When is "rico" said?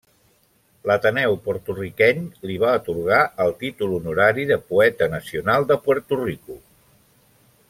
6.27-6.63